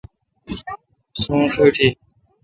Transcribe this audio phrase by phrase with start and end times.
[1.21, 1.87] سونش ایٹی۔